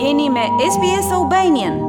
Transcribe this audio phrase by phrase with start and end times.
[0.00, 1.87] jeni me SBS Albanian.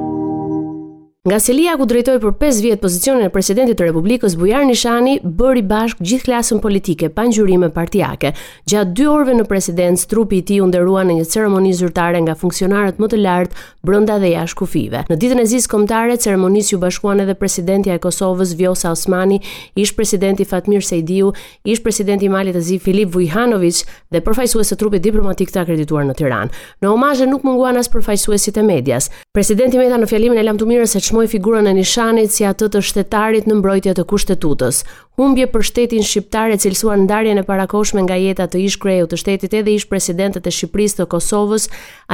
[1.27, 5.60] Nga Selia ku drejtoi për 5 vjet pozicionin e presidentit të Republikës Bujar Nishani, bëri
[5.68, 8.29] bashk gjithë klasën politike pa ngjyrime partijake.
[8.72, 12.38] Gjatë 2 orëve në presidencë, trupi i tij u nderua në një ceremoni zyrtare nga
[12.40, 15.01] funksionarët më të lartë brenda dhe jashtë kufive.
[15.12, 19.41] Në ditën e zis kombëtare, ceremonisë u bashkuan edhe presidentja e Kosovës Vjosa Osmani,
[19.75, 21.33] ish presidenti Fatmir Sejdiu,
[21.67, 23.83] ish presidenti i Malit të Zi Filip Vujanović
[24.15, 26.63] dhe përfaqësues të trupit diplomatik të akredituar në Tiranë.
[26.79, 29.11] Në omazhe nuk munguan as përfaqësuesit e medias.
[29.36, 33.55] Presidenti Meta në fjalimin e lamtumirës çmoi figurën e Nishanit si atë të shtetarit në
[33.59, 34.84] mbrojtje të kushtetutës.
[35.20, 39.17] Humbje për shtetin shqiptar e cilësuar ndarjen e parakoshme nga jeta të ish kreu të
[39.20, 41.66] shtetit edhe ish presidentet e Shqipërisë të Kosovës,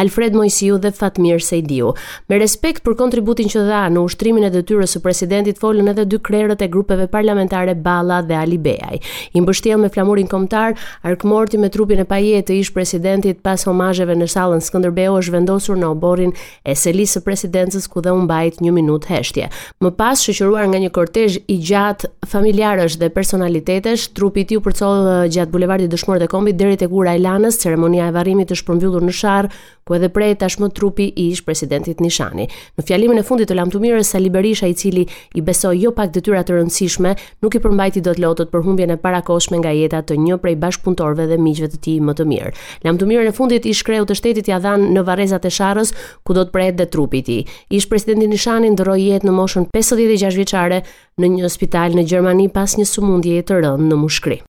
[0.01, 1.91] Alfred Mojsiu dhe Fatmir Sejdiu.
[2.31, 6.17] Me respekt për kontributin që dha në ushtrimin e detyrës së presidentit, folën edhe dy
[6.27, 8.97] krerët e grupeve parlamentare Balla dhe Alibeaj.
[9.37, 10.73] I mbështjell me flamurin kombëtar,
[11.11, 15.77] Arkmorti me trupin e pajet të ish presidentit pas homazheve në sallën Skënderbeu është vendosur
[15.77, 16.33] në oborrin
[16.65, 19.49] e selisë së presidencës ku dhe u mbajt 1 minutë minutë heshtje.
[19.83, 24.65] Më pas shoqëruar nga një kortezh i gjatë familjarësh dhe personalitetesh, trupi i tij u
[24.65, 28.69] përcoll gjatë bulevardit Dëshmorët e Kombit deri tek ura e lanës, ceremonia e varrimit është
[28.69, 29.49] përmbyllur në sharr,
[29.85, 32.47] ku edhe prej tashmë trupi i ish presidentit Nishani.
[32.79, 35.03] Në fjalimin e fundit të lamtumirës Sali Berisha, i cili
[35.37, 37.11] i besoi jo pak detyra të rëndësishme,
[37.45, 41.27] nuk i përmbajti dot lotët për humbjen e parakoshme nga jeta të një prej bashkëpunëtorëve
[41.29, 42.53] dhe miqve të tij më të mirë.
[42.87, 45.93] Lamtumirën e fundit i shkreu të shtetit ja dhan në varrezat e sharrës,
[46.25, 47.45] ku do të prehet dhe trupi i tij.
[47.77, 50.81] Ish presidenti Nishani ndroi jetë në moshën 56 vjeçare
[51.23, 54.41] në një spital në Gjermani pas një sëmundjeje të rëndë në mushkëri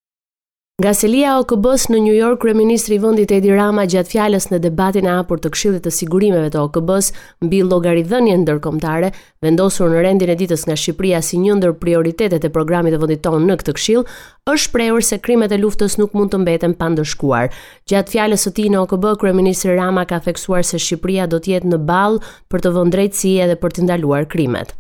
[0.77, 4.59] Nga selia o këbës në New York, kreministri i vëndit Edi Rama gjatë fjalës në
[4.67, 7.09] debatin e apur të këshillit të sigurimeve të o këbës
[7.41, 9.09] në bi logarithënje në dërkomtare,
[9.47, 13.25] vendosur në rendin e ditës nga Shqipria si një ndër prioritetet e programit e vëndit
[13.25, 14.05] tonë në këtë këshill,
[14.53, 17.55] është shprehur se krimet e luftës nuk mund të mbeten pandërshkuar.
[17.89, 21.73] Gjatë fjalës së ti në o këbë, kreministri Rama ka feksuar se Shqipria do tjetë
[21.73, 22.21] në balë
[22.53, 24.77] për të drejtësi edhe për të ndaluar krimet.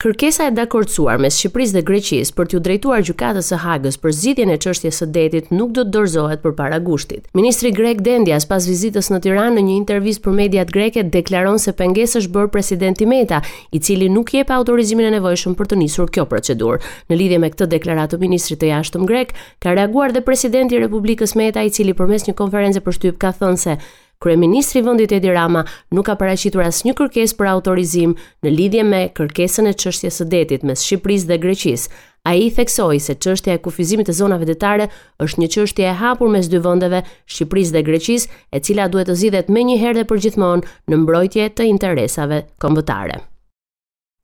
[0.00, 4.52] Kërkesa e dakordsuar mes Shqipërisë dhe Greqisë për t'u drejtuar gjykatës së Hagës për zgjidhjen
[4.54, 7.26] e çështjes së detit nuk do të dorëzohet përpara gushtit.
[7.36, 11.74] Ministri grek Dendias pas vizitës në Tiranë në një intervistë për mediat greke deklaron se
[11.82, 13.42] pengesë është bërë presidenti Meta,
[13.76, 16.80] i cili nuk jep autorizimin e nevojshëm për të nisur kjo procedurë.
[17.12, 20.86] Në lidhje me këtë deklaratë e ministrit të jashtëm grek, ka reaguar dhe presidenti i
[20.86, 23.76] Republikës Meta, i cili përmes një konferencë për shtyp ka thënë se
[24.22, 25.62] Kryeministri i vendit Edi Rama
[25.96, 28.12] nuk ka paraqitur asnjë kërkesë për autorizim
[28.44, 31.88] në lidhje me kërkesën e çështjes së detit mes Shqipërisë dhe Greqisë.
[32.28, 34.90] Ai theksoi se çështja e kufizimit të zonave detare
[35.24, 37.00] është një çështje e hapur mes dy vendeve,
[37.32, 42.44] Shqipërisë dhe Greqisë, e cila duhet të zgjidhet menjëherë dhe përgjithmonë në mbrojtje të interesave
[42.60, 43.22] kombëtare.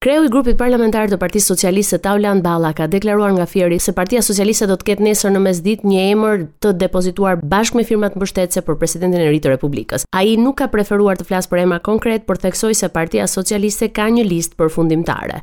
[0.05, 4.21] Kreu i grupit parlamentar të Partisë Socialiste Tauland Balla ka deklaruar nga Fieri se Partia
[4.27, 8.61] Socialiste do të ketë nesër në mesditë një emër të depozituar bashkë me firmat mbështetëse
[8.67, 10.05] për presidentin e ri të Republikës.
[10.21, 14.09] Ai nuk ka preferuar të flasë për emra konkret, por theksoi se Partia Socialiste ka
[14.19, 15.41] një listë përfundimtare.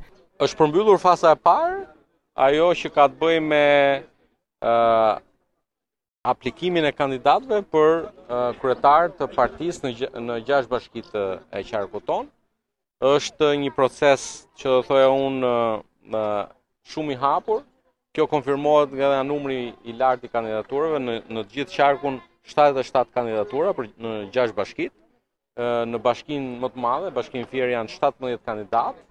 [0.47, 1.79] Është përmbyllur faza e parë,
[2.49, 3.63] ajo që ka të bëjë me
[4.05, 5.15] ë uh,
[6.35, 11.25] aplikimin e kandidatëve për uh, kryetar të partisë në në gjashtë bashkitë
[11.57, 12.29] e qarkuton
[13.03, 14.23] është një proces
[14.57, 15.47] që do thoja unë
[16.91, 17.63] shumë i hapur,
[18.15, 19.57] kjo konfirmohet nga dhe numri
[19.91, 20.99] i lartë i kandidaturëve,
[21.33, 24.93] në gjithë qarkun 77 kandidatura për në 6 bashkit,
[25.91, 29.03] në bashkin më të madhe, bashkin fjerë janë 17 kandidatë,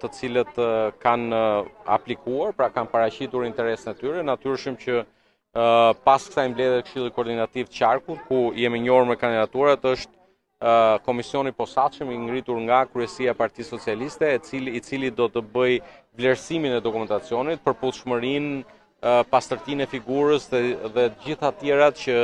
[0.00, 0.58] të cilët
[1.02, 1.44] kanë
[1.96, 4.98] aplikuar, pra kanë parashitur interes në tyre, natyrshëm që
[6.06, 10.12] pas kësaj imbledhe këshilli koordinativ të qarkun, ku jemi njërë me kandidaturat, është
[11.04, 15.78] komisioni posaqëm i ngritur nga Kryesia Parti Socialiste, cili, i cili do të bëj
[16.16, 18.62] vlerësimin e dokumentacionit për pushmërin,
[19.28, 22.16] pastërtin e figurës dhe, gjitha tjera që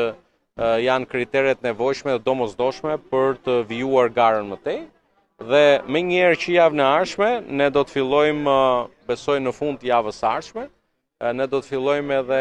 [0.87, 4.79] janë kriteret nevojshme dhe domosdoshme për të vijuar garën më tej.
[5.41, 7.31] Dhe me njerë që javë në arshme,
[7.61, 8.57] ne do të fillojmë,
[9.09, 10.67] besoj në fund të javës arshme,
[11.37, 12.41] ne do të fillojmë edhe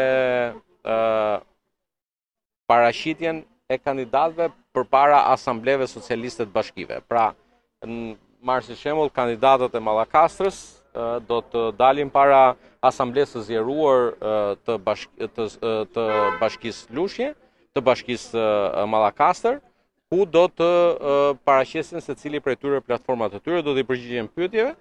[2.70, 6.96] parashitjen e kandidatëve përpara asambleve socialiste të bashkive.
[7.08, 7.28] Pra,
[7.86, 8.16] në
[8.48, 10.56] marrë si shemull, kandidatët e Mallakastrës
[11.30, 12.40] do të dalin para
[12.84, 15.46] asamblesë zgjeruar të bashk të,
[15.94, 17.28] të Lushje,
[17.74, 18.42] të bashkisë
[18.90, 19.54] Malakastrë,
[20.10, 20.70] ku do të
[21.46, 24.72] paraqesin se cili prej tyre platformat e tyre do të i përgjigjen pyetjeve.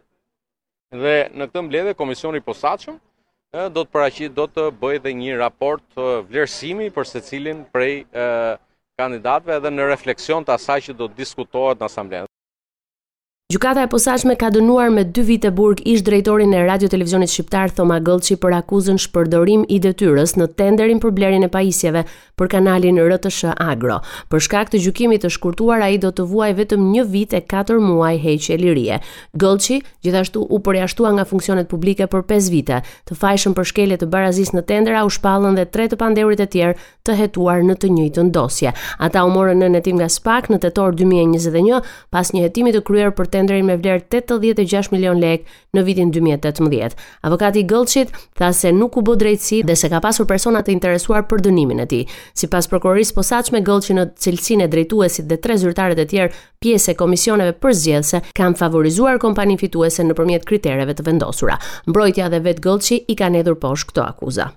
[1.03, 2.95] Dhe në këtë mbledhje komisioni i posaçëm
[3.75, 5.85] do të paraqit do të bëjë dhe një raport
[6.31, 7.93] vlerësimi për secilin prej
[8.99, 12.28] kandidatve edhe në refleksion të asaj që do diskutohet në asamblenë.
[13.49, 17.71] Gjukata e posaqme ka dënuar me dy vite burg ish drejtorin e Radio Televizionit Shqiptar
[17.73, 22.03] Thoma Gëlqi për akuzën shpërdorim i detyres në tenderin për blerin e pajisjeve
[22.37, 23.95] për kanalin RTS Agro.
[24.29, 27.39] Për shkak të gjukimit të shkurtuar a i do të vuaj vetëm një vit e
[27.55, 28.99] 4 muaj heqë e lirie.
[29.41, 32.83] Gëlqi gjithashtu u përjashtua nga funksionet publike për 5 vite.
[33.09, 36.45] Të fajshën për shkelje të barazis në tendera u shpallën dhe tre të panderurit e
[36.53, 36.77] tjerë
[37.09, 38.75] të hetuar në të njëjtën dosje.
[39.01, 41.81] Ata u morën në netim nga SPAK në tetor 2021
[42.13, 45.45] pas një hetimi të kryer për tenderin me vlerë 86 milion lek
[45.77, 46.97] në vitin 2018.
[47.29, 51.23] Avokati Gëllqit tha se nuk u bo drejtësi dhe se ka pasur personat e interesuar
[51.29, 52.01] për dënimin e ti.
[52.33, 56.93] Si pas prokurorisë posaq me Gëllqit në e drejtuesit dhe tre zyrtarët e tjerë, pjesë
[56.93, 61.57] e komisioneve për zjedhse kam favorizuar kompanin fituese në përmjet të vendosura.
[61.87, 64.49] Mbrojtja dhe vetë Gëllqit i ka nedhur poshtë këto akuza.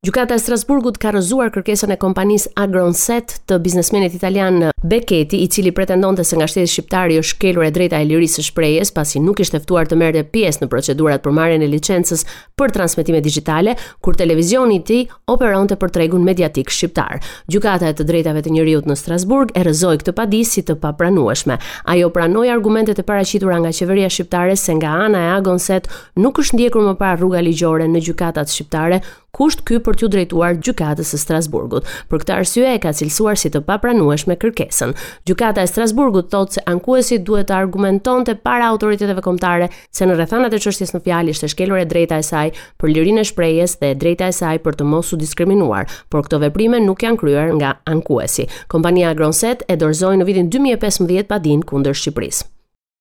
[0.00, 5.74] Gjukata e Strasburgut ka rëzuar kërkesën e kompanisë Agronset të biznesmenit italian Beketi, i cili
[5.76, 9.20] pretendonte se nga shteti shqiptar i është kelur e drejta e lirisë së shprehjes, pasi
[9.20, 12.24] nuk ishte ftuar të merrte pjesë në procedurat për marrjen e licencës
[12.56, 17.20] për transmetime digjitale, kur televizioni i ti tij operonte për tregun mediatik shqiptar.
[17.52, 21.60] Gjukata e të drejtave të njerëzit në Strasburg e rrëzoi këtë padisë si të papranueshme.
[21.92, 25.92] Ajo pranoi argumentet e paraqitura nga qeveria shqiptare se nga ana e Agronset
[26.24, 29.02] nuk është ndjekur më par rruga ligjore në gjykatat shqiptare,
[29.40, 31.86] kusht ky për t'ju drejtuar gjykatës së Strasburgut.
[32.12, 34.92] Për këtë arsye e ka cilësuar si të papranueshme kërkesën.
[35.28, 40.56] Gjykata e Strasburgut thotë se ankuesi duhet të argumentonte para autoriteteve kombëtare se në rrethanat
[40.56, 42.52] e çështjes në fjalë ishte shkelur e drejta e saj
[42.82, 46.26] për lirinë e shprehjes dhe e drejta e saj për të mos u diskriminuar, por
[46.28, 48.44] këto veprime nuk janë kryer nga ankuesi.
[48.68, 52.50] Kompania Gronset e dorëzoi në vitin 2015 padin kundër Shqipërisë.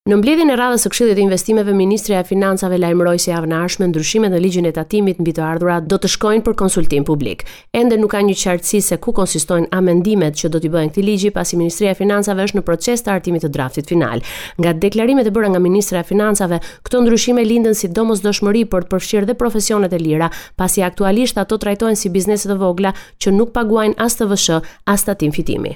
[0.07, 3.55] Në mbledhjen e radhës së Këshillit të Investimeve, Ministria e Financave lajmëroi se javën e
[3.57, 7.43] ardhshme ndryshimet në ligjin e tatimit mbi të ardhurat do të shkojnë për konsultim publik.
[7.75, 11.31] Ende nuk ka një qartësi se ku konsistojnë amendimet që do t'i bëhen këtij ligji,
[11.35, 14.23] pasi Ministria e Financave është në proces të hartimit të draftit final.
[14.61, 18.91] Nga deklarimet e bëra nga Ministra e Financave, këto ndryshime lindën si domosdoshmëri për të
[18.95, 23.51] përfshirë dhe profesionet e lira, pasi aktualisht ato trajtohen si biznese të vogla që nuk
[23.51, 24.63] paguajnë as TVSH,
[24.95, 25.75] as tatim fitimi.